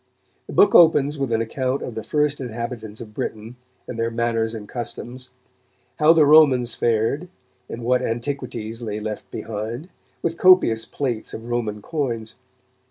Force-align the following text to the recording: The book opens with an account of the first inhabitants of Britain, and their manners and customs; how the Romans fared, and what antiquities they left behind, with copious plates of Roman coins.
The 0.47 0.53
book 0.53 0.73
opens 0.73 1.19
with 1.19 1.31
an 1.31 1.41
account 1.41 1.83
of 1.83 1.93
the 1.93 2.01
first 2.01 2.39
inhabitants 2.41 3.01
of 3.01 3.13
Britain, 3.13 3.55
and 3.87 3.99
their 3.99 4.09
manners 4.09 4.55
and 4.55 4.67
customs; 4.67 5.29
how 5.99 6.11
the 6.11 6.25
Romans 6.25 6.73
fared, 6.73 7.27
and 7.69 7.83
what 7.83 8.01
antiquities 8.01 8.79
they 8.79 8.99
left 8.99 9.29
behind, 9.29 9.89
with 10.23 10.37
copious 10.39 10.85
plates 10.85 11.35
of 11.35 11.45
Roman 11.51 11.83
coins. 11.83 12.37